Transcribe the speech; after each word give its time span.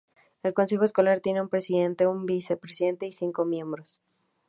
El 0.41 0.55
consejo 0.55 0.83
escolar 0.83 1.19
tiene 1.21 1.43
un 1.43 1.47
presidente, 1.49 2.07
un 2.07 2.25
vicepresidente, 2.25 3.05
y 3.05 3.13
cinco 3.13 3.45
miembros. 3.45 3.99